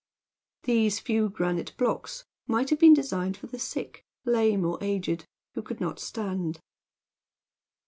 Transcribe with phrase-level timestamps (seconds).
[0.63, 5.61] These few granite blocks might have been designed for the sick, lame, or aged, who
[5.61, 6.59] could not stand.